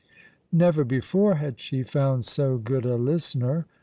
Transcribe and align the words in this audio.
Never 0.51 0.83
before 0.83 1.35
had 1.35 1.59
she 1.59 1.83
found 1.83 2.25
so 2.25 2.57
good 2.57 2.85
a 2.85 2.95
listener. 2.95 3.67